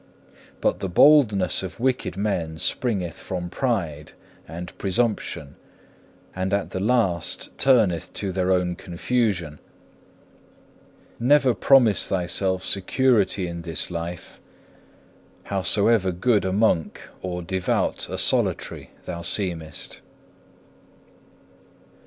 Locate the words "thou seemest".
19.05-20.01